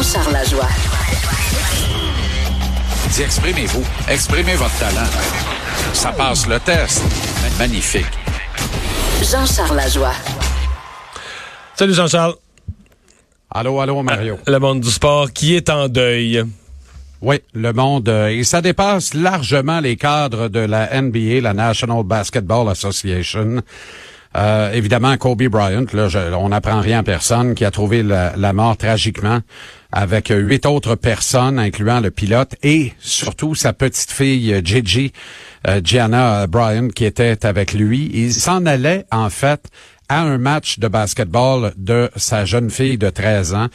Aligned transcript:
Jean-Charles 0.00 0.32
Lajoie. 0.32 0.68
Dis, 3.10 3.22
exprimez-vous. 3.22 3.84
Exprimez 4.08 4.54
votre 4.54 4.78
talent. 4.78 5.10
Ça 5.92 6.10
passe 6.12 6.46
le 6.46 6.58
test. 6.58 7.02
Magnifique. 7.58 8.06
Jean-Charles 9.20 9.76
Lajoie. 9.76 10.14
Salut 11.74 11.92
Jean-Charles. 11.92 12.34
Allô, 13.50 13.78
allô, 13.78 14.02
Mario. 14.02 14.38
Le 14.46 14.58
monde 14.58 14.80
du 14.80 14.90
sport 14.90 15.30
qui 15.34 15.54
est 15.54 15.68
en 15.68 15.86
deuil. 15.88 16.44
Oui, 17.20 17.42
le 17.52 17.74
monde, 17.74 18.08
euh, 18.08 18.28
et 18.28 18.42
ça 18.44 18.62
dépasse 18.62 19.12
largement 19.12 19.80
les 19.80 19.96
cadres 19.96 20.48
de 20.48 20.60
la 20.60 20.98
NBA, 20.98 21.42
la 21.42 21.52
National 21.52 22.04
Basketball 22.04 22.70
Association. 22.70 23.60
Euh, 24.34 24.72
évidemment, 24.72 25.14
Kobe 25.18 25.42
Bryant, 25.42 25.84
là, 25.92 26.08
on 26.38 26.48
n'apprend 26.48 26.80
rien 26.80 27.00
à 27.00 27.02
personne, 27.02 27.54
qui 27.54 27.66
a 27.66 27.70
trouvé 27.70 28.02
la, 28.02 28.34
la, 28.36 28.52
mort 28.54 28.76
tragiquement 28.76 29.40
avec 29.92 30.28
huit 30.28 30.66
autres 30.66 30.94
personnes, 30.94 31.58
incluant 31.58 32.00
le 32.00 32.10
pilote 32.10 32.54
et 32.62 32.92
surtout 32.98 33.54
sa 33.54 33.72
petite 33.72 34.10
fille 34.10 34.60
Gigi, 34.64 35.12
euh, 35.66 35.80
Gianna 35.82 36.46
Bryant, 36.46 36.88
qui 36.88 37.04
était 37.04 37.44
avec 37.44 37.72
lui. 37.72 38.10
Il 38.14 38.32
s'en 38.32 38.66
allait, 38.66 39.04
en 39.10 39.30
fait, 39.30 39.68
à 40.08 40.22
un 40.22 40.38
match 40.38 40.78
de 40.78 40.88
basketball 40.88 41.72
de 41.76 42.10
sa 42.16 42.44
jeune 42.44 42.70
fille 42.70 42.98
de 42.98 43.10
13 43.10 43.54
ans 43.54 43.68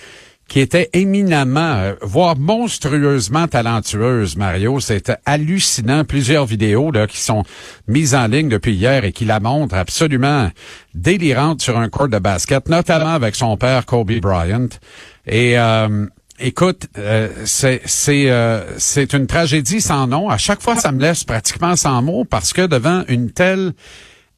qui 0.48 0.60
était 0.60 0.90
éminemment, 0.94 1.76
euh, 1.78 1.96
voire 2.02 2.38
monstrueusement 2.38 3.48
talentueuse, 3.48 4.38
Mario. 4.38 4.80
C'était 4.80 5.18
hallucinant. 5.26 6.04
Plusieurs 6.04 6.46
vidéos 6.46 6.92
qui 7.10 7.20
sont 7.20 7.44
mises 7.88 8.14
en 8.14 8.28
ligne 8.28 8.50
depuis 8.50 8.74
hier 8.74 9.06
et 9.06 9.12
qui 9.12 9.26
la 9.26 9.40
montrent 9.40 9.76
absolument 9.76 10.50
délirante 10.94 11.62
sur 11.62 11.78
un 11.78 11.90
court 11.90 12.10
de 12.10 12.20
basket, 12.20 12.70
notamment 12.70 13.14
avec 13.14 13.36
son 13.36 13.58
père 13.58 13.86
Kobe 13.86 14.20
Bryant. 14.20 14.70
Et 15.28 15.58
euh, 15.58 16.06
écoute, 16.40 16.88
euh, 16.98 17.30
c'est 17.46 17.82
c'est 17.86 18.30
c'est 18.78 19.14
une 19.14 19.28
tragédie 19.28 19.82
sans 19.82 20.08
nom. 20.08 20.30
À 20.30 20.38
chaque 20.38 20.62
fois, 20.62 20.76
ça 20.76 20.92
me 20.92 21.02
laisse 21.02 21.24
pratiquement 21.24 21.76
sans 21.76 22.02
mots 22.02 22.26
parce 22.26 22.54
que 22.54 22.66
devant 22.66 23.04
une 23.08 23.32
telle 23.32 23.74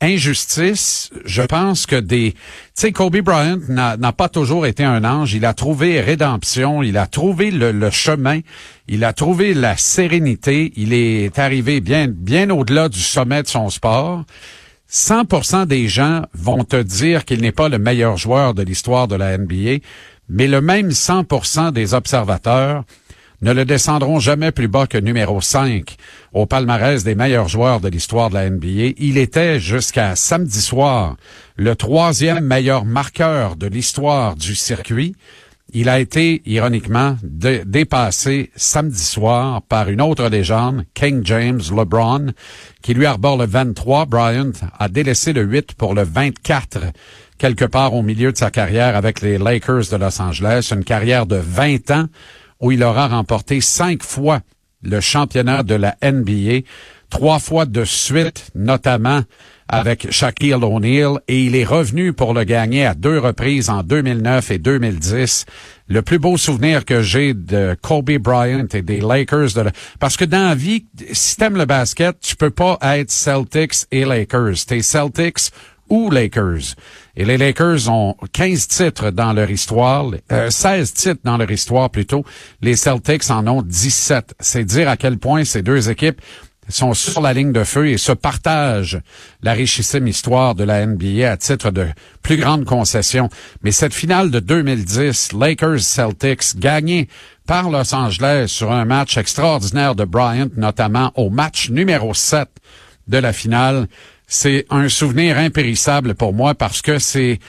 injustice, 0.02 1.10
je 1.26 1.42
pense 1.42 1.86
que 1.86 1.96
des... 1.96 2.34
Tu 2.34 2.40
sais, 2.76 2.92
Kobe 2.92 3.18
Bryant 3.18 3.60
n'a 3.70 4.12
pas 4.12 4.30
toujours 4.30 4.66
été 4.66 4.84
un 4.84 5.04
ange. 5.04 5.34
Il 5.34 5.46
a 5.46 5.54
trouvé 5.54 6.02
rédemption, 6.02 6.84
il 6.84 6.98
a 6.98 7.08
trouvé 7.08 7.52
le, 7.52 7.90
chemin, 7.90 8.42
il 8.88 9.04
a 9.04 9.14
trouvé 9.14 9.54
la 9.54 9.76
sérénité. 9.78 10.74
Il 10.76 10.94
est 10.94 11.38
arrivé 11.40 11.82
bien, 11.82 12.08
bien 12.08 12.50
au-delà 12.50 12.90
du 12.90 13.00
sommet 13.00 13.44
de 13.44 13.48
son 13.48 13.70
sport. 13.70 14.24
100% 14.90 15.66
des 15.66 15.88
gens 15.88 16.22
vont 16.34 16.64
te 16.64 16.82
dire 16.82 17.26
qu'il 17.26 17.42
n'est 17.42 17.52
pas 17.52 17.68
le 17.68 17.78
meilleur 17.78 18.16
joueur 18.16 18.54
de 18.54 18.64
l'histoire 18.64 19.10
de 19.10 19.16
la 19.16 19.38
NBA, 19.38 19.80
mais 20.30 20.48
le 20.48 20.62
même 20.62 20.90
100% 20.90 21.72
des 21.72 21.94
observateurs 21.94 22.84
ne 23.42 23.52
le 23.52 23.66
descendront 23.66 24.20
jamais 24.20 24.52
plus 24.52 24.68
bas 24.68 24.88
que 24.88 24.98
numéro 24.98 25.42
5 25.42 25.96
au 26.34 26.46
palmarès 26.46 27.04
des 27.04 27.16
meilleurs 27.16 27.48
joueurs 27.48 27.80
de 27.80 27.88
l'histoire 27.88 28.30
de 28.30 28.36
la 28.36 28.50
NBA. 28.50 28.94
Il 28.98 29.18
était 29.18 29.60
jusqu'à 29.60 30.16
samedi 30.16 30.62
soir 30.62 31.18
le 31.56 31.76
troisième 31.76 32.44
meilleur 32.44 32.86
marqueur 32.86 33.56
de 33.56 33.68
l'histoire 33.68 34.36
du 34.36 34.56
circuit. 34.56 35.16
Il 35.74 35.90
a 35.90 36.00
été, 36.00 36.42
ironiquement, 36.46 37.18
dépassé 37.22 38.52
samedi 38.56 39.04
soir 39.04 39.62
par 39.64 39.90
une 39.90 40.02
autre 40.02 40.30
légende, 40.30 40.86
King 40.94 41.22
James 41.26 41.62
LeBron, 41.76 42.28
qui 42.82 42.94
lui 42.94 43.06
arbore 43.06 43.38
le 43.38 43.46
23. 43.46 44.06
Bryant 44.06 44.54
a 44.80 44.88
délaissé 44.88 45.34
le 45.34 45.44
8 45.44 45.74
pour 45.74 45.94
le 45.94 46.04
24 46.04 46.80
quelque 47.38 47.66
part 47.66 47.94
au 47.94 48.02
milieu 48.02 48.32
de 48.32 48.38
sa 48.38 48.52
carrière 48.52 48.96
avec 48.96 49.22
les 49.22 49.38
Lakers 49.38 49.90
de 49.92 49.98
Los 49.98 50.22
Angeles. 50.22 50.70
Une 50.72 50.84
carrière 50.84 51.26
de 51.26 51.38
20 51.38 51.92
ans 51.92 52.06
où 52.60 52.72
il 52.72 52.84
aura 52.84 53.08
remporté 53.08 53.62
cinq 53.62 54.04
fois 54.04 54.42
le 54.84 55.00
championnat 55.00 55.64
de 55.64 55.76
la 55.76 55.96
NBA, 56.04 56.66
trois 57.10 57.40
fois 57.40 57.66
de 57.66 57.84
suite, 57.84 58.52
notamment 58.56 59.22
avec 59.70 60.12
Shaquille 60.12 60.54
O'Neal, 60.54 61.20
et 61.28 61.44
il 61.44 61.56
est 61.56 61.66
revenu 61.66 62.14
pour 62.14 62.34
le 62.34 62.46
gagner 62.46 62.86
à 62.86 62.94
deux 62.94 63.20
reprises 63.20 63.70
en 63.70 63.84
2009 63.84 64.52
et 64.52 64.60
2010. 64.60 65.46
Le 65.90 66.02
plus 66.02 66.20
beau 66.20 66.38
souvenir 66.38 66.86
que 66.86 67.02
j'ai 67.02 67.34
de 67.34 67.76
Kobe 67.82 68.12
Bryant 68.18 68.68
et 68.74 68.82
des 68.82 69.02
Lakers, 69.02 69.54
de 69.56 69.70
parce 70.00 70.16
que 70.16 70.26
dans 70.26 70.50
la 70.50 70.56
vie, 70.56 70.86
si 71.12 71.36
t'aimes 71.36 71.58
le 71.58 71.66
basket, 71.66 72.18
tu 72.22 72.38
peux 72.38 72.50
pas 72.50 72.78
être 72.82 73.12
Celtics 73.12 73.86
et 73.92 74.06
Lakers. 74.06 74.66
T'es 74.66 74.82
Celtics 74.82 75.52
ou 75.90 76.10
Lakers. 76.10 76.76
Et 77.16 77.26
les 77.26 77.38
Lakers 77.38 77.90
ont 77.90 78.16
15 78.34 78.68
titres 78.68 79.12
dans 79.12 79.34
leur 79.34 79.50
histoire, 79.50 80.12
euh, 80.32 80.50
16 80.50 80.94
titres 80.94 81.22
dans 81.24 81.38
leur 81.38 81.50
histoire 81.50 81.90
plutôt. 81.90 82.24
Les 82.62 82.76
Celtics 82.76 83.30
en 83.30 83.48
ont 83.48 83.62
17. 83.62 84.36
C'est 84.40 84.64
dire 84.64 84.90
à 84.90 84.98
quel 84.98 85.18
point 85.18 85.44
ces 85.44 85.62
deux 85.62 85.90
équipes 85.90 86.22
sont 86.70 86.94
sur 86.94 87.22
la 87.22 87.34
ligne 87.34 87.52
de 87.52 87.64
feu 87.64 87.88
et 87.88 87.98
se 87.98 88.12
partagent 88.12 89.00
la 89.42 89.54
richissime 89.54 90.08
histoire 90.08 90.56
de 90.56 90.64
la 90.64 90.86
NBA 90.86 91.32
à 91.32 91.38
titre 91.38 91.72
de 91.72 91.88
plus 92.22 92.38
grande 92.38 92.66
concession. 92.66 93.30
Mais 93.64 93.72
cette 93.72 93.94
finale 93.94 94.32
de 94.32 94.40
2010, 94.40 95.34
Lakers-Celtics, 95.34 96.58
gagnée 96.58 97.08
par 97.46 97.70
Los 97.70 97.96
Angeles 97.96 98.48
sur 98.50 98.72
un 98.72 98.86
match 98.86 99.18
extraordinaire 99.18 99.96
de 99.96 100.04
Bryant, 100.04 100.50
notamment 100.58 101.12
au 101.16 101.30
match 101.30 101.70
numéro 101.70 102.14
7 102.14 102.50
de 103.08 103.18
la 103.18 103.32
finale, 103.32 103.88
c'est 104.28 104.66
un 104.70 104.90
souvenir 104.90 105.38
impérissable 105.38 106.14
pour 106.14 106.34
moi 106.34 106.54
parce 106.54 106.82
que 106.82 107.00
c'est 107.00 107.40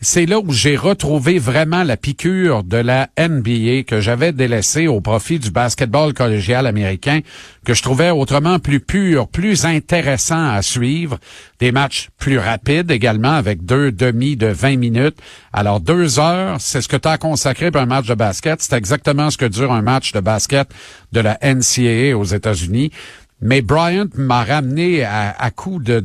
c'est 0.00 0.26
là 0.26 0.38
où 0.38 0.52
j'ai 0.52 0.76
retrouvé 0.76 1.40
vraiment 1.40 1.82
la 1.82 1.96
piqûre 1.96 2.62
de 2.62 2.76
la 2.76 3.08
NBA 3.18 3.82
que 3.82 4.00
j'avais 4.00 4.30
délaissée 4.30 4.86
au 4.86 5.00
profit 5.00 5.40
du 5.40 5.50
basketball 5.50 6.14
collégial 6.14 6.68
américain, 6.68 7.20
que 7.64 7.74
je 7.74 7.82
trouvais 7.82 8.10
autrement 8.10 8.60
plus 8.60 8.78
pur, 8.78 9.26
plus 9.26 9.64
intéressant 9.64 10.50
à 10.50 10.62
suivre, 10.62 11.18
des 11.58 11.72
matchs 11.72 12.10
plus 12.16 12.38
rapides 12.38 12.92
également 12.92 13.32
avec 13.32 13.64
deux 13.64 13.90
demi 13.90 14.36
de 14.36 14.46
20 14.46 14.76
minutes. 14.76 15.18
Alors 15.52 15.80
deux 15.80 16.20
heures, 16.20 16.60
c'est 16.60 16.80
ce 16.80 16.86
que 16.86 16.96
tu 16.96 17.08
as 17.08 17.18
consacré 17.18 17.72
pour 17.72 17.80
un 17.80 17.86
match 17.86 18.06
de 18.06 18.14
basket. 18.14 18.62
C'est 18.62 18.76
exactement 18.76 19.30
ce 19.30 19.36
que 19.36 19.46
dure 19.46 19.72
un 19.72 19.82
match 19.82 20.12
de 20.12 20.20
basket 20.20 20.68
de 21.10 21.20
la 21.20 21.38
NCAA 21.42 22.16
aux 22.16 22.24
États-Unis. 22.24 22.92
Mais 23.40 23.62
Bryant 23.62 24.08
m'a 24.16 24.44
ramené 24.44 25.04
à, 25.04 25.34
à 25.38 25.50
coup 25.50 25.78
de, 25.80 26.02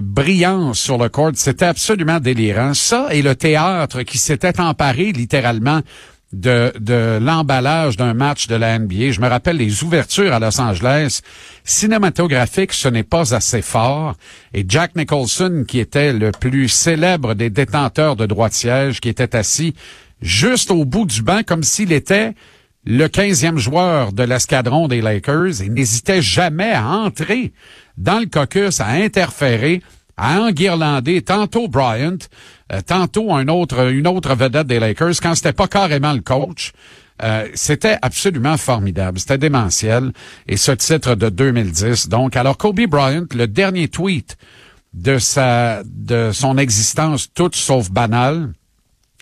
brillance 0.00 0.78
sur 0.78 0.98
le 0.98 1.08
court. 1.08 1.32
C'était 1.34 1.66
absolument 1.66 2.20
délirant. 2.20 2.74
Ça 2.74 3.08
et 3.10 3.22
le 3.22 3.34
théâtre 3.34 4.02
qui 4.02 4.18
s'était 4.18 4.60
emparé 4.60 5.12
littéralement 5.12 5.80
de, 6.32 6.72
de 6.80 7.18
l'emballage 7.22 7.96
d'un 7.96 8.14
match 8.14 8.48
de 8.48 8.56
la 8.56 8.78
NBA. 8.78 9.12
Je 9.12 9.20
me 9.20 9.28
rappelle 9.28 9.56
les 9.56 9.84
ouvertures 9.84 10.32
à 10.32 10.40
Los 10.40 10.60
Angeles. 10.60 11.20
Cinématographique, 11.64 12.72
ce 12.72 12.88
n'est 12.88 13.04
pas 13.04 13.34
assez 13.34 13.62
fort. 13.62 14.14
Et 14.52 14.64
Jack 14.68 14.96
Nicholson, 14.96 15.64
qui 15.66 15.78
était 15.78 16.12
le 16.12 16.32
plus 16.32 16.68
célèbre 16.68 17.34
des 17.34 17.50
détenteurs 17.50 18.16
de 18.16 18.26
droit 18.26 18.48
de 18.48 18.54
siège, 18.54 19.00
qui 19.00 19.08
était 19.08 19.36
assis 19.36 19.74
juste 20.20 20.70
au 20.70 20.84
bout 20.84 21.06
du 21.06 21.22
banc 21.22 21.42
comme 21.46 21.62
s'il 21.62 21.92
était 21.92 22.34
le 22.86 23.08
15e 23.08 23.58
joueur 23.58 24.12
de 24.12 24.22
l'escadron 24.22 24.86
des 24.86 25.00
Lakers 25.00 25.60
et 25.60 25.68
n'hésitait 25.68 26.22
jamais 26.22 26.72
à 26.72 26.86
entrer 26.86 27.52
dans 27.98 28.20
le 28.20 28.26
caucus, 28.26 28.80
à 28.80 28.86
interférer, 28.86 29.82
à 30.16 30.40
enguirlander 30.40 31.20
tantôt 31.22 31.66
Bryant, 31.66 32.18
euh, 32.72 32.80
tantôt 32.86 33.34
un 33.34 33.48
autre, 33.48 33.90
une 33.90 34.06
autre 34.06 34.34
vedette 34.36 34.68
des 34.68 34.78
Lakers, 34.78 35.20
quand 35.20 35.34
c'était 35.34 35.52
pas 35.52 35.66
carrément 35.66 36.12
le 36.12 36.20
coach. 36.20 36.72
Euh, 37.22 37.48
c'était 37.54 37.96
absolument 38.02 38.56
formidable, 38.56 39.18
c'était 39.18 39.38
démentiel. 39.38 40.12
Et 40.46 40.56
ce 40.56 40.72
titre 40.72 41.16
de 41.16 41.28
2010, 41.28 42.08
donc, 42.08 42.36
alors 42.36 42.56
Kobe 42.56 42.86
Bryant, 42.86 43.26
le 43.34 43.48
dernier 43.48 43.88
tweet 43.88 44.36
de 44.94 45.18
sa, 45.18 45.82
de 45.84 46.30
son 46.32 46.56
existence 46.56 47.32
toute 47.34 47.56
sauf 47.56 47.90
banale, 47.90 48.52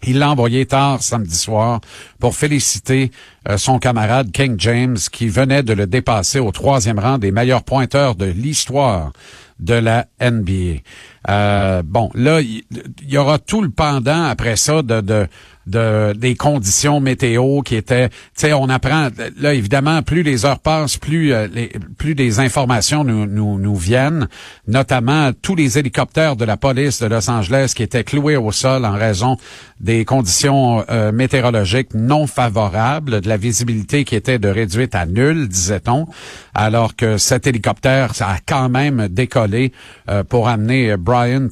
il 0.07 0.19
l'a 0.19 0.31
envoyé 0.31 0.67
tard 0.67 1.03
samedi 1.03 1.37
soir 1.37 1.81
pour 2.19 2.35
féliciter 2.35 3.11
euh, 3.49 3.57
son 3.59 3.79
camarade 3.79 4.33
King 4.33 4.57
James 4.59 4.97
qui 5.13 5.29
venait 5.29 5.63
de 5.63 5.73
le 5.73 5.87
dépasser 5.87 6.39
au 6.39 6.51
troisième 6.53 6.99
rang 6.99 7.19
des 7.19 7.31
meilleurs 7.31 7.63
pointeurs 7.63 8.15
de 8.15 8.27
l'histoire 8.27 9.13
de 9.61 9.75
la 9.75 10.07
NBA. 10.21 10.81
Euh, 11.29 11.83
bon, 11.85 12.11
là, 12.15 12.41
il 12.41 12.65
y, 13.07 13.17
aura 13.17 13.39
tout 13.39 13.63
le 13.63 13.71
pendant 13.71 14.25
après 14.25 14.57
ça 14.57 14.83
de, 14.83 15.01
de 15.01 15.27
de 15.67 16.13
des 16.13 16.35
conditions 16.35 17.01
météo 17.01 17.63
qui 17.63 17.77
étaient 17.77 18.09
tu 18.09 18.17
sais 18.35 18.53
on 18.53 18.69
apprend 18.69 19.09
là 19.39 19.55
évidemment 19.55 20.03
plus 20.03 20.23
les 20.23 20.45
heures 20.45 20.59
passent 20.59 20.97
plus 20.97 21.33
euh, 21.33 21.47
les, 21.47 21.71
plus 21.99 22.15
des 22.15 22.41
informations 22.41 23.05
nous, 23.05 23.27
nous 23.27 23.59
nous 23.59 23.77
viennent 23.77 24.29
notamment 24.67 25.31
tous 25.33 25.55
les 25.55 25.79
hélicoptères 25.79 26.37
de 26.37 26.45
la 26.45 26.57
police 26.57 27.01
de 27.01 27.07
Los 27.07 27.31
Angeles 27.31 27.73
qui 27.75 27.83
étaient 27.83 28.05
cloués 28.05 28.37
au 28.37 28.53
sol 28.53 28.85
en 28.85 28.93
raison 28.93 29.37
des 29.81 30.05
conditions 30.05 30.85
euh, 30.91 31.13
météorologiques 31.13 31.95
non 31.95 32.27
favorables 32.27 33.21
de 33.21 33.29
la 33.29 33.37
visibilité 33.37 34.05
qui 34.05 34.17
était 34.17 34.39
de 34.39 34.49
réduite 34.49 34.95
à 34.95 35.07
nulle 35.07 35.49
disait-on 35.49 36.07
alors 36.55 36.95
que 36.97 37.19
cet 37.19 37.47
hélicoptère 37.47 38.13
a 38.21 38.37
quand 38.47 38.69
même 38.69 39.09
décollé 39.09 39.73
euh, 40.09 40.25
pour 40.25 40.49
amener 40.49 40.97
Bryant, 40.97 41.49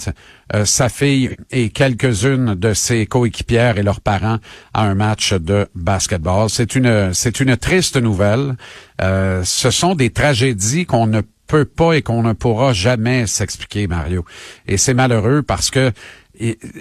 euh, 0.55 0.65
sa 0.65 0.89
fille 0.89 1.35
et 1.51 1.71
quelques-unes 1.71 2.55
de 2.55 2.75
ses 2.75 3.07
coéquipières 3.07 3.79
et 3.79 3.83
leurs 3.83 4.01
parents 4.01 4.39
à 4.75 4.83
un 4.83 4.95
match 4.95 5.33
de 5.33 5.67
basketball. 5.75 6.51
C'est 6.51 6.75
une, 6.75 7.15
c'est 7.15 7.41
une 7.41 7.57
triste 7.57 7.97
nouvelle. 7.97 8.57
Euh, 9.01 9.43
ce 9.45 9.71
sont 9.71 9.95
des 9.95 10.11
tragédies 10.11 10.85
qu'on 10.85 11.07
ne 11.07 11.23
peut 11.47 11.65
pas 11.65 11.95
et 11.95 12.03
qu'on 12.03 12.23
ne 12.23 12.35
pourra 12.35 12.73
jamais 12.73 13.27
s'expliquer, 13.27 13.87
Mario. 13.87 14.25
Et 14.67 14.77
c'est 14.77 14.95
malheureux 14.95 15.43
parce 15.43 15.71
que 15.71 15.93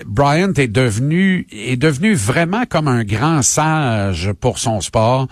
Bryant 0.05 0.53
est 0.53 0.67
devenu 0.67 1.45
est 1.51 1.75
devenu 1.75 2.13
vraiment 2.13 2.63
comme 2.65 2.87
un 2.87 3.03
grand 3.03 3.41
sage 3.41 4.31
pour 4.39 4.57
son 4.57 4.81
sport. 4.81 5.27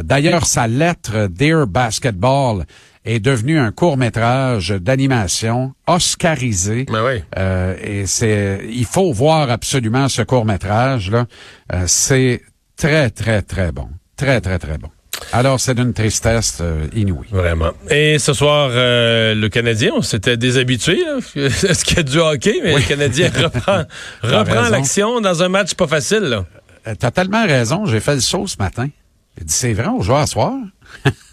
D'ailleurs, 0.00 0.46
sa 0.46 0.68
lettre 0.68 1.26
Dear 1.26 1.66
Basketball 1.66 2.64
est 3.04 3.20
devenue 3.20 3.58
un 3.58 3.72
court 3.72 3.96
métrage 3.96 4.70
d'animation 4.70 5.74
oscarisé. 5.86 6.86
Oui. 6.88 7.22
Euh, 7.36 7.76
et 7.82 8.06
c'est 8.06 8.60
il 8.70 8.84
faut 8.84 9.12
voir 9.12 9.50
absolument 9.50 10.08
ce 10.08 10.22
court 10.22 10.44
métrage 10.44 11.10
là. 11.10 11.26
Euh, 11.72 11.84
c'est 11.86 12.42
très 12.76 13.10
très 13.10 13.42
très 13.42 13.72
bon, 13.72 13.88
très 14.16 14.40
très 14.40 14.58
très 14.58 14.78
bon. 14.78 14.88
Alors, 15.32 15.60
c'est 15.60 15.74
d'une 15.74 15.92
tristesse 15.92 16.58
euh, 16.60 16.86
inouïe. 16.94 17.28
Vraiment. 17.30 17.72
Et 17.88 18.18
ce 18.18 18.32
soir, 18.32 18.70
euh, 18.72 19.34
le 19.34 19.48
Canadien, 19.48 19.92
on 19.96 20.02
s'était 20.02 20.36
déshabitué. 20.36 21.02
Est-ce 21.36 21.84
qu'il 21.84 21.96
y 21.98 22.00
a 22.00 22.02
du 22.02 22.18
hockey? 22.18 22.60
Mais 22.62 22.74
le 22.74 22.82
Canadien 22.82 23.30
reprend, 23.42 23.84
reprend 24.22 24.68
l'action 24.68 25.20
dans 25.20 25.42
un 25.42 25.48
match 25.48 25.74
pas 25.74 25.86
facile. 25.86 26.20
Là. 26.20 26.44
Euh, 26.86 26.94
t'as 26.98 27.10
tellement 27.10 27.46
raison. 27.46 27.86
J'ai 27.86 28.00
fait 28.00 28.14
le 28.14 28.20
saut 28.20 28.46
ce 28.46 28.56
matin. 28.58 28.88
J'ai 29.38 29.44
dit, 29.44 29.52
c'est 29.52 29.72
vrai, 29.72 29.88
on 29.88 30.02
joue 30.02 30.14
à 30.14 30.26
soir? 30.26 30.54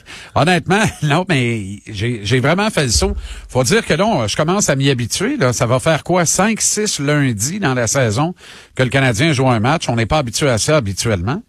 Honnêtement, 0.34 0.82
non, 1.02 1.24
mais 1.28 1.80
j'ai 1.86 2.40
vraiment 2.40 2.70
fait 2.70 2.84
le 2.84 2.90
saut. 2.90 3.16
Faut 3.48 3.64
dire 3.64 3.84
que 3.84 3.94
là, 3.94 4.26
je 4.26 4.36
commence 4.36 4.68
à 4.68 4.76
m'y 4.76 4.90
habituer. 4.90 5.36
Là. 5.36 5.52
Ça 5.52 5.66
va 5.66 5.78
faire 5.78 6.04
quoi? 6.04 6.24
5-6 6.24 7.02
lundis 7.02 7.58
dans 7.58 7.74
la 7.74 7.86
saison 7.86 8.34
que 8.74 8.82
le 8.82 8.88
Canadien 8.88 9.32
joue 9.32 9.48
un 9.48 9.60
match. 9.60 9.88
On 9.88 9.96
n'est 9.96 10.06
pas 10.06 10.18
habitué 10.18 10.48
à 10.48 10.58
ça 10.58 10.76
habituellement. 10.76 11.42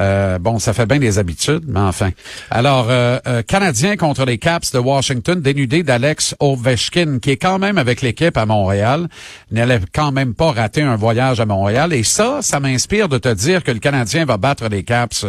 Euh, 0.00 0.38
bon, 0.38 0.58
ça 0.58 0.72
fait 0.72 0.86
bien 0.86 0.98
des 0.98 1.18
habitudes, 1.18 1.64
mais 1.66 1.80
enfin. 1.80 2.10
Alors, 2.50 2.88
euh, 2.90 3.18
euh, 3.26 3.42
Canadien 3.42 3.96
contre 3.96 4.24
les 4.24 4.38
Caps 4.38 4.72
de 4.72 4.78
Washington, 4.78 5.40
dénudé 5.40 5.82
d'Alex 5.82 6.34
Ovechkin, 6.40 7.18
qui 7.20 7.30
est 7.30 7.36
quand 7.36 7.58
même 7.58 7.78
avec 7.78 8.02
l'équipe 8.02 8.36
à 8.36 8.46
Montréal, 8.46 9.08
n'allait 9.50 9.80
quand 9.92 10.12
même 10.12 10.34
pas 10.34 10.52
rater 10.52 10.82
un 10.82 10.96
voyage 10.96 11.40
à 11.40 11.46
Montréal. 11.46 11.92
Et 11.92 12.02
ça, 12.02 12.38
ça 12.42 12.60
m'inspire 12.60 13.08
de 13.08 13.18
te 13.18 13.32
dire 13.32 13.62
que 13.62 13.70
le 13.70 13.78
Canadien 13.78 14.24
va 14.24 14.36
battre 14.36 14.68
les 14.68 14.82
Caps 14.82 15.26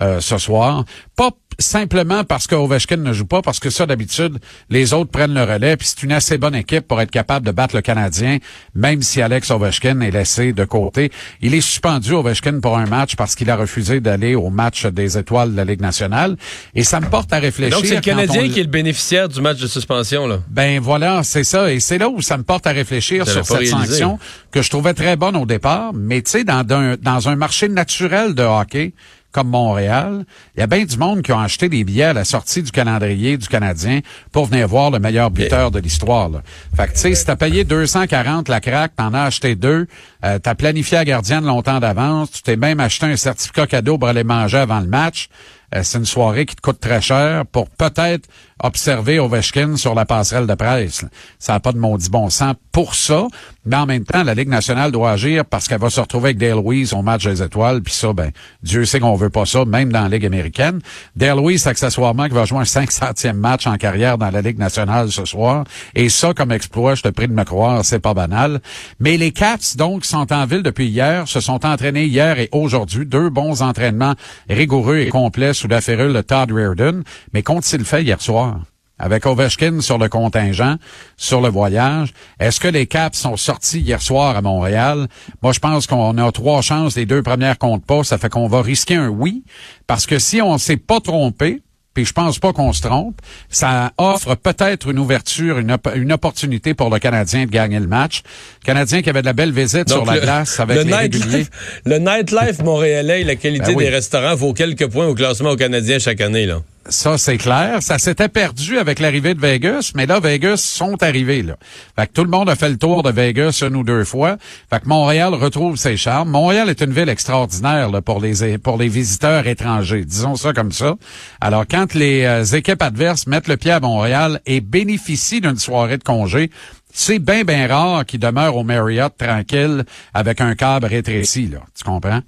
ce 0.00 0.38
soir. 0.38 0.84
Pas 1.16 1.30
simplement 1.58 2.24
parce 2.24 2.46
que 2.46 2.54
Ovechkin 2.54 2.96
ne 2.98 3.12
joue 3.12 3.26
pas, 3.26 3.42
parce 3.42 3.60
que 3.60 3.70
ça, 3.70 3.86
d'habitude, 3.86 4.38
les 4.70 4.92
autres 4.92 5.10
prennent 5.10 5.34
le 5.34 5.44
relais, 5.44 5.76
puis 5.76 5.88
c'est 5.88 6.02
une 6.02 6.12
assez 6.12 6.38
bonne 6.38 6.54
équipe 6.54 6.86
pour 6.86 7.00
être 7.00 7.10
capable 7.10 7.46
de 7.46 7.52
battre 7.52 7.76
le 7.76 7.82
Canadien, 7.82 8.38
même 8.74 9.02
si 9.02 9.22
Alex 9.22 9.50
Ovechkin 9.50 10.00
est 10.00 10.10
laissé 10.10 10.52
de 10.52 10.64
côté. 10.64 11.10
Il 11.40 11.54
est 11.54 11.60
suspendu, 11.60 12.12
Ovechkin, 12.12 12.60
pour 12.60 12.76
un 12.76 12.86
match 12.86 13.16
parce 13.16 13.34
qu'il 13.34 13.50
a 13.50 13.56
refusé 13.56 14.00
d'aller 14.02 14.34
au 14.34 14.50
match 14.50 14.86
des 14.86 15.16
étoiles 15.16 15.52
de 15.52 15.56
la 15.56 15.64
Ligue 15.64 15.80
nationale. 15.80 16.36
Et 16.74 16.84
ça 16.84 17.00
me 17.00 17.06
porte 17.06 17.32
à 17.32 17.38
réfléchir. 17.38 17.76
Donc, 17.76 17.86
c'est 17.86 17.94
le 17.94 18.00
Canadien 18.00 18.48
qui 18.48 18.60
est 18.60 18.64
le 18.64 18.68
bénéficiaire 18.68 19.28
du 19.28 19.40
match 19.40 19.58
de 19.58 19.66
suspension, 19.66 20.26
là. 20.26 20.40
Ben 20.50 20.80
voilà, 20.80 21.22
c'est 21.22 21.44
ça. 21.44 21.72
Et 21.72 21.80
c'est 21.80 21.98
là 21.98 22.08
où 22.08 22.20
ça 22.20 22.36
me 22.36 22.42
porte 22.42 22.66
à 22.66 22.72
réfléchir 22.72 23.26
sur 23.26 23.46
cette 23.46 23.66
sanction 23.66 24.18
que 24.50 24.62
je 24.62 24.70
trouvais 24.70 24.94
très 24.94 25.16
bonne 25.16 25.36
au 25.36 25.46
départ. 25.46 25.92
Mais 25.94 26.20
tu 26.22 26.32
sais, 26.32 26.44
dans, 26.44 26.66
dans 26.66 27.28
un 27.28 27.36
marché 27.36 27.68
naturel 27.68 28.34
de 28.34 28.42
hockey, 28.42 28.92
comme 29.32 29.48
Montréal, 29.48 30.24
il 30.54 30.60
y 30.60 30.62
a 30.62 30.66
bien 30.66 30.84
du 30.84 30.96
monde 30.98 31.22
qui 31.22 31.32
ont 31.32 31.40
acheté 31.40 31.68
des 31.68 31.82
billets 31.84 32.04
à 32.04 32.12
la 32.12 32.24
sortie 32.24 32.62
du 32.62 32.70
calendrier 32.70 33.36
du 33.38 33.48
Canadien 33.48 34.00
pour 34.30 34.46
venir 34.46 34.68
voir 34.68 34.90
le 34.90 34.98
meilleur 34.98 35.30
buteur 35.30 35.70
de 35.70 35.78
l'histoire. 35.78 36.30
Fait 36.76 36.86
que, 36.86 36.92
tu 36.92 36.98
sais, 36.98 37.14
si 37.14 37.24
t'as 37.24 37.36
payé 37.36 37.64
240 37.64 38.48
la 38.48 38.60
craque, 38.60 38.92
t'en 38.96 39.14
as 39.14 39.22
acheté 39.22 39.54
deux, 39.54 39.86
euh, 40.24 40.38
t'as 40.38 40.54
planifié 40.54 40.98
la 40.98 41.04
gardienne 41.04 41.44
longtemps 41.44 41.80
d'avance, 41.80 42.30
tu 42.30 42.42
t'es 42.42 42.56
même 42.56 42.78
acheté 42.78 43.06
un 43.06 43.16
certificat 43.16 43.66
cadeau 43.66 43.98
pour 43.98 44.08
aller 44.08 44.24
manger 44.24 44.58
avant 44.58 44.80
le 44.80 44.88
match. 44.88 45.28
Euh, 45.74 45.80
c'est 45.82 45.98
une 45.98 46.06
soirée 46.06 46.46
qui 46.46 46.56
te 46.56 46.60
coûte 46.60 46.80
très 46.80 47.00
cher 47.00 47.46
pour 47.46 47.68
peut-être 47.68 48.28
observer 48.62 49.18
Ovechkin 49.18 49.76
sur 49.76 49.94
la 49.94 50.04
passerelle 50.04 50.46
de 50.46 50.54
presse. 50.54 51.04
Ça 51.38 51.54
n'a 51.54 51.60
pas 51.60 51.72
de 51.72 51.78
maudit 51.78 52.08
bon 52.10 52.30
sens 52.30 52.54
pour 52.70 52.94
ça, 52.94 53.26
mais 53.66 53.76
en 53.76 53.86
même 53.86 54.04
temps, 54.04 54.22
la 54.22 54.34
Ligue 54.34 54.48
nationale 54.48 54.92
doit 54.92 55.10
agir 55.10 55.44
parce 55.44 55.68
qu'elle 55.68 55.80
va 55.80 55.90
se 55.90 56.00
retrouver 56.00 56.30
avec 56.30 56.38
Dale 56.38 56.60
Weiss 56.64 56.92
au 56.92 57.02
match 57.02 57.24
des 57.26 57.42
étoiles, 57.42 57.82
puis 57.82 57.92
ça, 57.92 58.12
ben, 58.12 58.30
Dieu 58.62 58.84
sait 58.84 59.00
qu'on 59.00 59.14
veut 59.16 59.30
pas 59.30 59.46
ça, 59.46 59.64
même 59.64 59.92
dans 59.92 60.02
la 60.02 60.08
Ligue 60.08 60.26
américaine. 60.26 60.80
Dale 61.16 61.40
Weiss, 61.40 61.66
accessoirement, 61.66 62.28
qui 62.28 62.34
va 62.34 62.44
jouer 62.44 62.60
un 62.60 62.62
500e 62.62 63.32
match 63.34 63.66
en 63.66 63.76
carrière 63.76 64.16
dans 64.16 64.30
la 64.30 64.40
Ligue 64.40 64.58
nationale 64.58 65.10
ce 65.10 65.24
soir, 65.24 65.64
et 65.94 66.08
ça, 66.08 66.32
comme 66.32 66.52
exploit, 66.52 66.94
je 66.94 67.02
te 67.02 67.08
prie 67.08 67.28
de 67.28 67.34
me 67.34 67.44
croire, 67.44 67.84
c'est 67.84 68.00
pas 68.00 68.14
banal. 68.14 68.60
Mais 69.00 69.16
les 69.16 69.32
Caps, 69.32 69.76
donc, 69.76 70.04
sont 70.04 70.32
en 70.32 70.46
ville 70.46 70.62
depuis 70.62 70.86
hier, 70.86 71.26
se 71.28 71.40
sont 71.40 71.66
entraînés 71.66 72.04
hier 72.04 72.38
et 72.38 72.48
aujourd'hui, 72.52 73.06
deux 73.06 73.28
bons 73.28 73.62
entraînements 73.62 74.14
rigoureux 74.48 74.98
et 74.98 75.08
complets 75.08 75.52
sous 75.62 75.68
la 75.68 75.80
férule 75.80 76.12
de 76.12 76.20
Todd 76.22 76.50
Reardon, 76.50 77.04
mais 77.32 77.44
qu'ont-ils 77.44 77.84
fait 77.84 78.02
hier 78.02 78.20
soir? 78.20 78.62
avec 78.98 79.26
Ovechkin 79.26 79.80
sur 79.80 79.98
le 79.98 80.08
contingent, 80.08 80.76
sur 81.16 81.40
le 81.40 81.48
voyage. 81.48 82.12
Est-ce 82.38 82.60
que 82.60 82.68
les 82.68 82.86
Caps 82.86 83.18
sont 83.18 83.36
sortis 83.36 83.80
hier 83.80 84.00
soir 84.00 84.36
à 84.36 84.42
Montréal? 84.42 85.08
Moi, 85.42 85.52
je 85.52 85.58
pense 85.58 85.88
qu'on 85.88 86.18
a 86.18 86.30
trois 86.30 86.62
chances. 86.62 86.94
Les 86.94 87.06
deux 87.06 87.22
premières 87.22 87.58
comptent 87.58 87.84
pas. 87.84 88.04
Ça 88.04 88.16
fait 88.18 88.28
qu'on 88.28 88.46
va 88.46 88.62
risquer 88.62 88.94
un 88.94 89.08
oui. 89.08 89.42
Parce 89.88 90.06
que 90.06 90.20
si 90.20 90.40
on 90.40 90.56
s'est 90.56 90.76
pas 90.76 91.00
trompé, 91.00 91.62
puis 91.94 92.04
je 92.04 92.12
pense 92.12 92.38
pas 92.38 92.52
qu'on 92.52 92.72
se 92.72 92.82
trompe. 92.82 93.20
Ça 93.48 93.92
offre 93.98 94.34
peut-être 94.34 94.90
une 94.90 94.98
ouverture, 94.98 95.58
une, 95.58 95.76
une, 95.94 96.12
opportunité 96.12 96.74
pour 96.74 96.90
le 96.90 96.98
Canadien 96.98 97.46
de 97.46 97.50
gagner 97.50 97.80
le 97.80 97.86
match. 97.86 98.22
Le 98.62 98.66
Canadien 98.66 99.02
qui 99.02 99.10
avait 99.10 99.20
de 99.20 99.26
la 99.26 99.32
belle 99.32 99.52
visite 99.52 99.88
sur 99.88 100.04
la 100.04 100.18
glace 100.18 100.58
avec 100.60 100.76
le 100.76 100.82
les 100.84 100.94
réguliers. 100.94 101.46
Le 101.84 101.98
nightlife 101.98 102.62
montréalais, 102.62 103.24
la 103.24 103.36
qualité 103.36 103.74
ben 103.74 103.78
des 103.78 103.88
restaurants 103.88 104.34
vaut 104.34 104.52
quelques 104.52 104.86
points 104.86 105.06
au 105.06 105.14
classement 105.14 105.50
au 105.50 105.56
Canadien 105.56 105.98
chaque 105.98 106.20
année. 106.20 106.46
là. 106.46 106.60
Ça, 106.88 107.16
c'est 107.16 107.38
clair. 107.38 107.80
Ça 107.80 107.98
s'était 107.98 108.28
perdu 108.28 108.78
avec 108.78 108.98
l'arrivée 108.98 109.34
de 109.34 109.40
Vegas, 109.40 109.92
mais 109.94 110.06
là, 110.06 110.18
Vegas 110.18 110.56
sont 110.56 111.00
arrivés, 111.02 111.42
là. 111.42 111.56
Fait 111.96 112.08
que 112.08 112.12
tout 112.12 112.24
le 112.24 112.30
monde 112.30 112.50
a 112.50 112.56
fait 112.56 112.68
le 112.68 112.76
tour 112.76 113.04
de 113.04 113.10
Vegas 113.10 113.62
une 113.66 113.76
ou 113.76 113.84
deux 113.84 114.04
fois. 114.04 114.36
Fait 114.68 114.80
que 114.80 114.88
Montréal 114.88 115.34
retrouve 115.34 115.76
ses 115.76 115.96
charmes. 115.96 116.30
Montréal 116.30 116.68
est 116.68 116.80
une 116.80 116.92
ville 116.92 117.08
extraordinaire, 117.08 117.90
pour 118.04 118.20
les, 118.20 118.58
pour 118.58 118.78
les 118.78 118.88
visiteurs 118.88 119.46
étrangers. 119.46 120.04
Disons 120.04 120.34
ça 120.34 120.52
comme 120.52 120.72
ça. 120.72 120.96
Alors, 121.40 121.66
quand 121.70 121.94
les 121.94 122.24
euh, 122.24 122.44
équipes 122.44 122.82
adverses 122.82 123.28
mettent 123.28 123.48
le 123.48 123.56
pied 123.56 123.70
à 123.70 123.80
Montréal 123.80 124.40
et 124.46 124.60
bénéficient 124.60 125.40
d'une 125.40 125.58
soirée 125.58 125.98
de 125.98 126.04
congé, 126.04 126.50
c'est 126.92 127.20
bien, 127.20 127.44
bien 127.44 127.68
rare 127.68 128.04
qu'ils 128.04 128.20
demeurent 128.20 128.56
au 128.56 128.64
Marriott 128.64 129.12
tranquille 129.16 129.84
avec 130.14 130.40
un 130.40 130.54
câble 130.56 130.86
rétréci, 130.86 131.46
là. 131.46 131.60
Tu 131.76 131.84
comprends? 131.84 132.20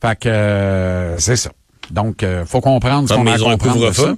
Fait 0.00 0.18
que, 0.18 0.28
euh, 0.28 1.18
c'est 1.18 1.36
ça. 1.36 1.50
Donc, 1.90 2.22
euh, 2.22 2.44
faut 2.44 2.60
comprendre 2.60 3.08
ce 3.08 3.14
qu'on 3.14 3.26
a 3.26 3.34
à 3.34 3.38
comprendre 3.38 3.92
ça. 3.92 4.14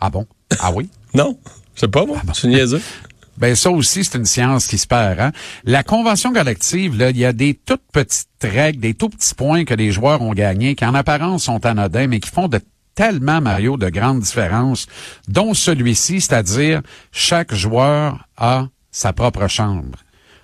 Ah 0.00 0.10
bon? 0.10 0.26
Ah 0.60 0.72
oui? 0.72 0.88
non, 1.14 1.38
je 1.74 1.80
sais 1.80 1.88
pas, 1.88 2.04
moi. 2.04 2.18
Ah 2.26 2.32
C'est 2.34 2.48
niaiseux. 2.48 2.82
Ben 3.38 3.56
ça 3.56 3.70
aussi, 3.70 4.04
c'est 4.04 4.18
une 4.18 4.26
science 4.26 4.66
qui 4.66 4.76
se 4.76 4.86
perd. 4.86 5.18
Hein? 5.18 5.32
La 5.64 5.82
convention 5.82 6.34
collective, 6.34 6.98
là, 6.98 7.10
il 7.10 7.16
y 7.16 7.24
a 7.24 7.32
des 7.32 7.54
toutes 7.54 7.82
petites 7.90 8.28
règles, 8.42 8.78
des 8.78 8.92
tout 8.92 9.08
petits 9.08 9.34
points 9.34 9.64
que 9.64 9.72
les 9.72 9.90
joueurs 9.90 10.20
ont 10.20 10.34
gagnés, 10.34 10.74
qui 10.74 10.84
en 10.84 10.94
apparence 10.94 11.44
sont 11.44 11.64
anodins, 11.64 12.06
mais 12.08 12.20
qui 12.20 12.28
font 12.28 12.46
de 12.46 12.60
tellement, 12.94 13.40
Mario, 13.40 13.78
de 13.78 13.88
grandes 13.88 14.20
différences, 14.20 14.86
dont 15.28 15.54
celui-ci, 15.54 16.20
c'est-à-dire 16.20 16.82
chaque 17.10 17.54
joueur 17.54 18.28
a 18.36 18.68
sa 18.90 19.14
propre 19.14 19.48
chambre 19.48 19.98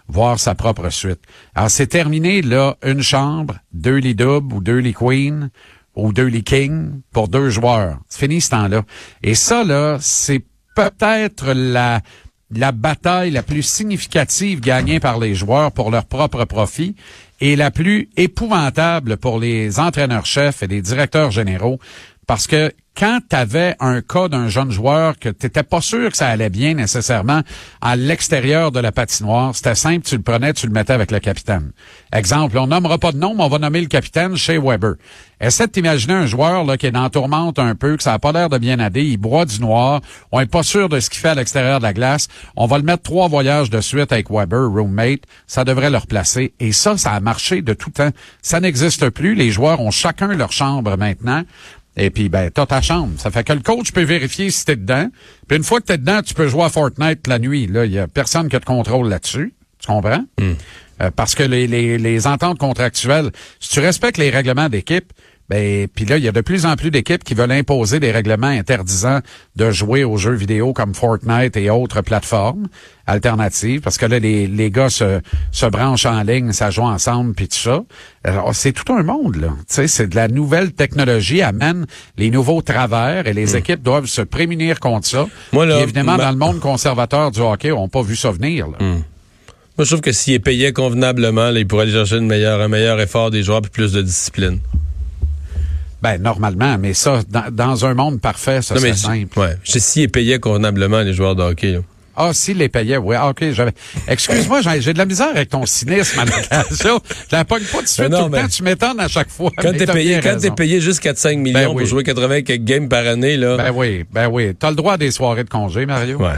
voire 0.09 0.41
sa 0.41 0.55
propre 0.55 0.88
suite. 0.88 1.21
Alors, 1.55 1.71
c'est 1.71 1.87
terminé, 1.87 2.43
là, 2.43 2.77
une 2.83 3.03
chambre, 3.03 3.57
deux 3.73 3.97
lits 3.97 4.15
doubles 4.15 4.55
ou 4.55 4.61
deux 4.61 4.79
lits 4.79 4.95
queen, 4.95 5.50
ou 5.99 6.12
deux 6.12 6.31
King 6.31 7.00
pour 7.12 7.28
deux 7.28 7.50
joueurs. 7.50 7.99
C'est 8.09 8.21
fini 8.21 8.40
ce 8.40 8.50
temps-là. 8.50 8.83
Et 9.23 9.35
ça, 9.35 9.64
là, 9.64 9.99
c'est 10.00 10.45
peut-être 10.75 11.52
la, 11.52 12.00
la 12.55 12.73
bataille 12.73 13.31
la 13.31 13.43
plus 13.43 13.62
significative 13.62 14.61
gagnée 14.61 15.00
par 15.00 15.19
les 15.19 15.35
joueurs 15.35 15.73
pour 15.73 15.90
leur 15.90 16.07
propre 16.07 16.45
profit 16.45 16.95
et 17.40 17.57
la 17.57 17.71
plus 17.71 18.09
épouvantable 18.17 19.17
pour 19.17 19.38
les 19.38 19.81
entraîneurs-chefs 19.81 20.62
et 20.62 20.67
les 20.67 20.83
directeurs 20.83 21.31
généraux 21.31 21.78
parce 22.28 22.47
que 22.47 22.73
quand 22.99 23.20
tu 23.30 23.37
avais 23.37 23.76
un 23.78 24.00
cas 24.02 24.28
d'un 24.28 24.49
jeune 24.49 24.73
joueur 24.73 25.18
que 25.20 25.28
tu 25.28 25.47
n'étais 25.47 25.62
pas 25.62 25.80
sûr 25.80 26.11
que 26.11 26.16
ça 26.16 26.26
allait 26.26 26.50
bien 26.50 26.75
nécessairement 26.75 27.42
à 27.80 27.94
l'extérieur 27.94 28.73
de 28.73 28.80
la 28.80 28.90
patinoire, 28.90 29.54
c'était 29.54 29.76
simple, 29.76 30.04
tu 30.04 30.16
le 30.16 30.23
prenais, 30.23 30.52
tu 30.52 30.66
le 30.66 30.73
mettais 30.73 30.94
avec 30.94 31.12
le 31.12 31.20
capitaine. 31.20 31.70
Exemple, 32.12 32.58
on 32.58 32.66
nommera 32.66 32.99
pas 32.99 33.12
de 33.12 33.18
nom, 33.18 33.37
mais 33.37 33.44
on 33.44 33.49
va 33.49 33.61
nommer 33.61 33.80
le 33.80 33.87
capitaine 33.87 34.37
chez 34.37 34.58
Weber. 34.58 34.94
Essaie 35.40 35.68
de 35.68 35.73
t'imaginer 35.73 36.14
un 36.14 36.26
joueur 36.26 36.64
là, 36.64 36.76
qui 36.76 36.87
est 36.87 36.90
dans 36.90 37.08
tourmente 37.08 37.61
un 37.61 37.76
peu, 37.76 37.97
que 37.97 38.02
ça 38.02 38.14
a 38.14 38.18
pas 38.18 38.32
l'air 38.32 38.49
de 38.49 38.58
bien 38.58 38.80
aller, 38.80 39.04
il 39.04 39.16
boit 39.16 39.44
du 39.44 39.61
noir, 39.61 40.00
on 40.32 40.40
est 40.40 40.50
pas 40.50 40.64
sûr 40.64 40.88
de 40.88 40.99
ce 40.99 41.08
qu'il 41.08 41.20
fait 41.20 41.28
à 41.28 41.35
l'extérieur 41.37 41.78
de 41.78 41.85
la 41.85 41.92
glace, 41.92 42.26
on 42.56 42.66
va 42.66 42.78
le 42.78 42.85
mettre 42.85 43.04
trois 43.04 43.28
voyages 43.28 43.70
de 43.70 43.80
suite 43.80 44.11
avec 44.11 44.28
Weber, 44.28 44.68
roommate, 44.68 45.20
ça 45.47 45.64
devrait 45.64 45.90
le 45.90 45.99
replacer. 45.99 46.52
Et 46.58 46.73
ça, 46.73 46.97
ça 46.97 47.12
a 47.12 47.20
marché 47.20 47.62
de 47.62 47.75
tout 47.75 47.90
temps. 47.90 48.11
Ça 48.42 48.58
n'existe 48.58 49.08
plus, 49.11 49.37
les 49.37 49.52
joueurs 49.52 49.80
ont 49.80 49.92
chacun 49.92 50.35
leur 50.35 50.50
chambre 50.50 50.97
maintenant. 50.97 51.44
Et 51.99 52.11
puis, 52.11 52.28
ben, 52.28 52.50
t'as 52.50 52.67
ta 52.67 52.81
chambre. 52.81 53.12
Ça 53.19 53.31
fait 53.31 53.45
que 53.45 53.52
le 53.52 53.61
coach 53.61 53.93
peut 53.93 54.02
vérifier 54.02 54.50
si 54.50 54.64
t'es 54.64 54.76
dedans. 54.76 55.09
Puis 55.49 55.57
une 55.59 55.64
fois 55.64 55.81
que 55.81 55.87
t'es 55.87 55.99
dedans, 55.99 56.23
tu 56.23 56.35
peux 56.35 56.49
jouer 56.49 56.64
à 56.64 56.69
Fortnite 56.69 57.26
la 57.26 57.38
nuit. 57.38 57.67
Là, 57.67 57.85
il 57.85 57.93
y 57.93 57.99
a 57.99 58.07
personne 58.07 58.49
qui 58.49 58.59
de 58.59 58.64
contrôle 58.64 59.09
là-dessus. 59.09 59.55
Tu 59.81 59.87
comprends? 59.87 60.25
Euh, 60.40 61.11
parce 61.14 61.35
que 61.35 61.43
les, 61.43 61.67
les, 61.67 61.99
les 61.99 62.26
ententes 62.26 62.59
contractuelles, 62.59 63.31
si 63.61 63.71
tu 63.71 63.81
respectes 63.81 64.19
les 64.19 64.31
règlements 64.31 64.69
d'équipe, 64.69 65.12
ben, 65.49 65.88
puis 65.95 66.05
là, 66.05 66.19
il 66.19 66.25
y 66.25 66.28
a 66.28 66.33
de 66.33 66.40
plus 66.43 66.67
en 66.67 66.76
plus 66.76 66.90
d'équipes 66.90 67.25
qui 67.25 67.35
veulent 67.35 67.52
imposer 67.52 68.00
des 68.00 68.11
règlements 68.11 68.49
interdisant 68.49 69.21
de 69.57 69.71
jouer 69.71 70.05
aux 70.05 70.17
jeux 70.19 70.35
vidéo 70.35 70.73
comme 70.75 70.95
Fortnite 70.95 71.57
et 71.57 71.71
autres 71.71 72.02
plateformes 72.02 72.69
alternatives, 73.07 73.81
parce 73.81 73.97
que 73.97 74.05
là, 74.07 74.19
les, 74.19 74.47
les 74.47 74.71
gars 74.71 74.90
se, 74.90 75.21
se 75.50 75.67
branchent 75.67 76.05
en 76.05 76.23
ligne, 76.23 76.52
ça 76.52 76.71
joue 76.71 76.83
ensemble, 76.83 77.33
puis 77.35 77.49
tout 77.49 77.57
ça. 77.57 77.83
C'est 78.52 78.73
tout 78.73 78.93
un 78.93 79.02
monde, 79.02 79.37
là. 79.37 79.49
Tu 79.61 79.64
sais, 79.69 79.88
c'est 79.88 80.07
de 80.09 80.17
la 80.17 80.28
nouvelle 80.28 80.73
technologie 80.73 81.40
amène 81.40 81.87
les 82.19 82.31
nouveaux 82.31 82.61
travers 82.61 83.26
et 83.26 83.33
les 83.33 83.57
équipes 83.57 83.83
doivent 83.83 84.05
se 84.07 84.21
prémunir 84.21 84.78
contre 84.81 85.07
ça. 85.07 85.26
Moi, 85.52 85.64
là, 85.64 85.81
évidemment, 85.83 86.17
ma- 86.19 86.25
dans 86.25 86.31
le 86.33 86.37
monde 86.37 86.61
conservateur 86.61 87.31
du 87.31 87.40
hockey, 87.40 87.73
on 87.73 87.83
n'a 87.85 87.88
pas 87.88 88.02
vu 88.02 88.17
ça 88.17 88.31
venir, 88.31 88.69
là. 88.69 88.76
Moi, 88.81 89.85
je 89.85 89.90
trouve 89.90 90.00
que 90.00 90.12
s'il 90.12 90.35
est 90.35 90.38
payé 90.40 90.73
convenablement, 90.73 91.50
là, 91.50 91.59
il 91.61 91.67
pourrait 91.67 91.85
aller 91.85 91.93
chercher 91.93 92.17
une 92.17 92.26
meilleure, 92.26 92.61
un 92.61 92.69
meilleur 92.69 93.00
effort 93.00 93.31
des 93.31 93.43
joueurs 93.43 93.62
puis 93.62 93.71
plus 93.71 93.93
de 93.93 94.02
discipline. 94.02 94.59
Ben, 96.02 96.19
normalement, 96.19 96.78
mais 96.78 96.95
ça, 96.95 97.21
dans, 97.28 97.45
dans 97.50 97.85
un 97.87 97.95
monde 97.95 98.21
parfait, 98.21 98.62
ça 98.62 98.76
serait 98.76 98.95
simple. 98.95 99.38
Ouais. 99.38 99.57
Je 99.64 99.73
sais 99.73 99.81
s'il 99.81 100.02
est 100.02 100.09
payé 100.09 100.38
convenablement, 100.38 101.00
les 101.00 101.12
joueurs 101.12 101.35
de 101.35 101.43
hockey. 101.43 101.73
là. 101.73 101.78
Ah, 102.21 102.31
si 102.33 102.52
les 102.52 102.69
payait, 102.69 102.97
oui. 102.97 103.14
Ah, 103.17 103.28
OK, 103.28 103.45
j'avais. 103.52 103.71
Excuse-moi, 104.09 104.61
j'ai 104.81 104.93
de 104.93 104.99
la 104.99 105.05
misère 105.05 105.28
avec 105.33 105.50
ton 105.50 105.64
cynisme 105.67 106.19
à 106.19 106.25
l'occasion. 106.25 107.00
Je 107.31 107.37
la 107.37 107.45
pogne 107.45 107.62
pas 107.62 107.81
de 107.81 107.87
suite 107.87 108.09
non, 108.09 108.25
tout 108.26 108.33
le 108.35 108.40
temps. 108.40 108.49
Tu 108.49 108.62
m'étonnes 108.64 108.99
à 108.99 109.07
chaque 109.07 109.31
fois. 109.31 109.52
Quand 109.57 109.71
t'es 109.73 109.87
payé, 109.87 110.19
quand 110.21 110.37
t'es 110.37 110.50
payé 110.50 110.81
juste 110.81 111.00
4-5 111.00 111.37
millions 111.38 111.52
Ben 111.61 111.69
oui. 111.69 111.76
pour 111.83 111.87
jouer 111.87 112.02
80 112.02 112.43
quelques 112.43 112.64
games 112.64 112.88
par 112.88 113.07
année, 113.07 113.37
là. 113.37 113.57
Ben 113.57 113.71
oui, 113.73 114.05
ben 114.12 114.26
oui. 114.26 114.52
T'as 114.59 114.71
le 114.71 114.75
droit 114.75 114.95
à 114.95 114.97
des 114.97 115.12
soirées 115.12 115.45
de 115.45 115.49
congé, 115.49 115.87
Mario. 115.87 116.19
Ouais. 116.19 116.33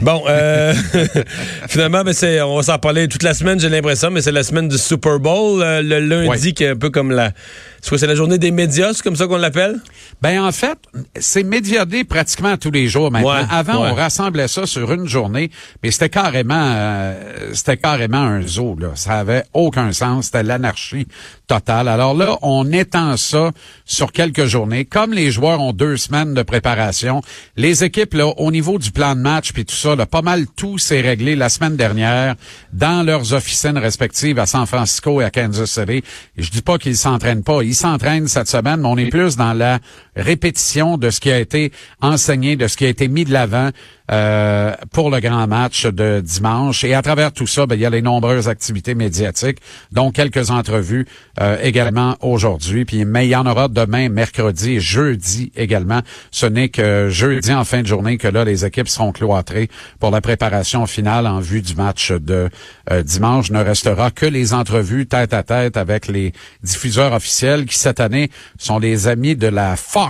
Bon, 0.00 0.22
euh, 0.30 0.72
finalement, 1.68 2.04
ben 2.04 2.14
c'est, 2.14 2.40
on 2.40 2.56
va 2.56 2.62
s'en 2.62 2.78
parler 2.78 3.06
toute 3.08 3.22
la 3.22 3.34
semaine, 3.34 3.60
j'ai 3.60 3.68
l'impression, 3.68 4.10
mais 4.10 4.22
c'est 4.22 4.32
la 4.32 4.42
semaine 4.42 4.68
du 4.68 4.78
Super 4.78 5.18
Bowl, 5.20 5.60
euh, 5.62 5.82
le 5.82 6.00
lundi, 6.00 6.28
Ouais. 6.28 6.52
qui 6.52 6.64
est 6.64 6.68
un 6.68 6.76
peu 6.76 6.88
comme 6.88 7.10
la. 7.10 7.32
Soit 7.80 7.98
c'est 7.98 8.06
la 8.06 8.14
journée 8.14 8.38
des 8.38 8.50
médias, 8.50 8.92
c'est 8.92 9.02
comme 9.02 9.16
ça 9.16 9.26
qu'on 9.26 9.36
l'appelle? 9.36 9.80
Ben 10.20 10.42
en 10.42 10.52
fait, 10.52 10.78
c'est 11.18 11.42
médiadé 11.44 12.04
pratiquement 12.04 12.56
tous 12.56 12.70
les 12.70 12.88
jours 12.88 13.10
maintenant. 13.10 13.34
Ouais, 13.34 13.44
Avant, 13.50 13.82
ouais. 13.84 13.90
on 13.90 13.94
rassemblait 13.94 14.48
ça 14.48 14.66
sur 14.66 14.92
une 14.92 15.06
journée, 15.06 15.50
mais 15.82 15.90
c'était 15.90 16.08
carrément, 16.08 16.54
euh, 16.74 17.50
c'était 17.52 17.76
carrément 17.76 18.18
un 18.18 18.42
zoo. 18.42 18.76
Là, 18.78 18.90
ça 18.94 19.18
avait 19.18 19.44
aucun 19.52 19.92
sens. 19.92 20.26
C'était 20.26 20.42
l'anarchie 20.42 21.06
totale. 21.46 21.88
Alors 21.88 22.14
là, 22.14 22.36
on 22.42 22.70
étend 22.72 23.16
ça 23.16 23.52
sur 23.84 24.12
quelques 24.12 24.46
journées. 24.46 24.84
Comme 24.84 25.12
les 25.12 25.30
joueurs 25.30 25.60
ont 25.60 25.72
deux 25.72 25.96
semaines 25.96 26.34
de 26.34 26.42
préparation, 26.42 27.22
les 27.56 27.84
équipes 27.84 28.14
là, 28.14 28.26
au 28.26 28.50
niveau 28.50 28.78
du 28.78 28.90
plan 28.90 29.14
de 29.14 29.20
match 29.20 29.52
puis 29.52 29.64
tout 29.64 29.74
ça, 29.74 29.94
là, 29.94 30.06
pas 30.06 30.22
mal 30.22 30.46
tout 30.56 30.78
s'est 30.78 31.00
réglé 31.00 31.36
la 31.36 31.48
semaine 31.48 31.76
dernière 31.76 32.34
dans 32.72 33.04
leurs 33.04 33.32
officines 33.32 33.78
respectives 33.78 34.38
à 34.38 34.46
San 34.46 34.66
Francisco 34.66 35.20
et 35.20 35.24
à 35.24 35.30
Kansas 35.30 35.70
City. 35.70 36.02
Et 36.36 36.42
je 36.42 36.50
dis 36.50 36.62
pas 36.62 36.78
qu'ils 36.78 36.96
s'entraînent 36.96 37.44
pas, 37.44 37.62
ils 37.68 37.74
s'entraînent 37.74 38.28
cette 38.28 38.48
semaine, 38.48 38.80
mais 38.80 38.88
on 38.88 38.96
est 38.96 39.10
plus 39.10 39.36
dans 39.36 39.52
la 39.52 39.78
répétition 40.18 40.98
de 40.98 41.10
ce 41.10 41.20
qui 41.20 41.30
a 41.30 41.38
été 41.38 41.72
enseigné, 42.00 42.56
de 42.56 42.66
ce 42.66 42.76
qui 42.76 42.84
a 42.84 42.88
été 42.88 43.08
mis 43.08 43.24
de 43.24 43.32
l'avant 43.32 43.70
euh, 44.10 44.74
pour 44.92 45.10
le 45.10 45.20
grand 45.20 45.46
match 45.46 45.84
de 45.84 46.20
dimanche. 46.24 46.82
Et 46.82 46.94
à 46.94 47.02
travers 47.02 47.30
tout 47.30 47.46
ça, 47.46 47.66
ben, 47.66 47.74
il 47.74 47.82
y 47.82 47.86
a 47.86 47.90
les 47.90 48.00
nombreuses 48.00 48.48
activités 48.48 48.94
médiatiques, 48.94 49.58
dont 49.92 50.10
quelques 50.10 50.50
entrevues 50.50 51.06
euh, 51.40 51.58
également 51.62 52.16
aujourd'hui. 52.20 52.84
Puis, 52.86 53.04
mais 53.04 53.26
il 53.26 53.30
y 53.30 53.36
en 53.36 53.46
aura 53.46 53.68
demain, 53.68 54.08
mercredi 54.08 54.76
et 54.76 54.80
jeudi 54.80 55.52
également. 55.56 56.00
Ce 56.30 56.46
n'est 56.46 56.70
que 56.70 57.08
jeudi 57.10 57.52
en 57.52 57.64
fin 57.64 57.82
de 57.82 57.86
journée 57.86 58.16
que 58.16 58.28
là, 58.28 58.44
les 58.44 58.64
équipes 58.64 58.88
seront 58.88 59.12
cloîtrées 59.12 59.68
pour 60.00 60.10
la 60.10 60.22
préparation 60.22 60.86
finale 60.86 61.26
en 61.26 61.40
vue 61.40 61.60
du 61.60 61.74
match 61.74 62.10
de 62.10 62.48
euh, 62.90 63.02
dimanche. 63.02 63.50
Ne 63.50 63.62
restera 63.62 64.10
que 64.10 64.26
les 64.26 64.54
entrevues 64.54 65.06
tête 65.06 65.34
à 65.34 65.42
tête 65.42 65.76
avec 65.76 66.08
les 66.08 66.32
diffuseurs 66.62 67.12
officiels 67.12 67.66
qui 67.66 67.76
cette 67.76 68.00
année 68.00 68.30
sont 68.58 68.78
les 68.78 69.06
amis 69.06 69.36
de 69.36 69.48
la 69.48 69.76
Fox 69.76 70.07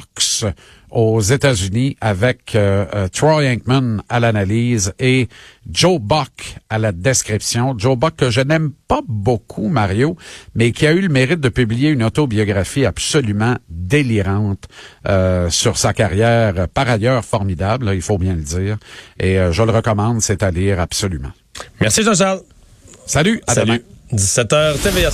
aux 0.91 1.21
États-Unis 1.21 1.97
avec 2.01 2.55
euh, 2.55 2.87
euh, 2.95 3.09
Troy 3.09 3.45
Aikman 3.45 4.03
à 4.09 4.21
l'analyse 4.21 4.95
et 4.99 5.29
Joe 5.71 6.01
Buck 6.01 6.57
à 6.71 6.79
la 6.79 6.93
description. 6.93 7.75
Joe 7.77 7.97
Buck 7.97 8.17
que 8.17 8.31
je 8.31 8.41
n'aime 8.41 8.73
pas 8.89 9.01
beaucoup, 9.07 9.69
Mario, 9.69 10.17
mais 10.55 10.73
qui 10.73 10.87
a 10.87 10.93
eu 10.93 11.01
le 11.01 11.09
mérite 11.09 11.41
de 11.41 11.49
publier 11.51 11.91
une 11.91 12.03
autobiographie 12.03 12.87
absolument 12.87 13.57
délirante 13.69 14.65
euh, 15.07 15.51
sur 15.51 15.77
sa 15.77 15.93
carrière, 15.93 16.69
par 16.73 16.89
ailleurs 16.89 17.25
formidable, 17.25 17.91
il 17.95 18.03
faut 18.03 18.19
bien 18.19 18.35
le 18.35 18.43
dire. 18.43 18.79
Et 19.21 19.39
euh, 19.39 19.53
je 19.53 19.63
le 19.63 19.73
recommande, 19.73 20.23
c'est 20.23 20.43
à 20.43 20.51
lire 20.51 20.81
absolument. 20.81 21.33
Merci 21.81 22.03
Jean-Charles. 22.03 22.41
Salut, 23.07 23.43
à 23.47 23.55
demain. 23.55 23.79
Salut. 23.79 23.85
17h, 24.15 24.79
TVA. 24.79 25.11